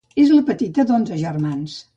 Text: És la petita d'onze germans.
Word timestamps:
És 0.21 0.31
la 0.37 0.45
petita 0.47 0.87
d'onze 0.93 1.21
germans. 1.27 1.81